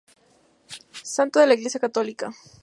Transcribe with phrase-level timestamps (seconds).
[1.03, 2.31] Santo de la Iglesia católica.